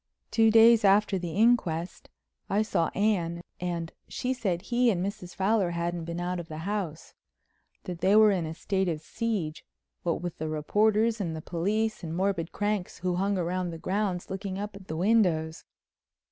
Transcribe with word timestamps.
Two 0.31 0.49
days 0.49 0.83
after 0.83 1.19
the 1.19 1.35
inquest 1.35 2.09
I 2.49 2.63
saw 2.63 2.87
Anne 2.95 3.43
and 3.59 3.91
she 4.07 4.33
said 4.33 4.63
he 4.63 4.89
and 4.89 5.05
Mrs. 5.05 5.35
Fowler 5.35 5.69
hadn't 5.77 6.05
been 6.05 6.19
out 6.19 6.39
of 6.39 6.47
the 6.47 6.57
house—that 6.65 7.99
they 8.01 8.15
were 8.15 8.31
in 8.31 8.47
a 8.47 8.55
state 8.55 8.89
of 8.89 9.01
siege 9.01 9.63
what 10.01 10.19
with 10.23 10.41
reporters 10.41 11.21
and 11.21 11.35
the 11.35 11.39
police 11.39 12.01
and 12.03 12.17
morbid 12.17 12.51
cranks 12.51 12.97
who 12.97 13.17
hung 13.17 13.35
round 13.37 13.71
the 13.71 13.77
grounds 13.77 14.31
looking 14.31 14.57
up 14.57 14.75
at 14.75 14.87
the 14.87 14.97
windows. 14.97 15.65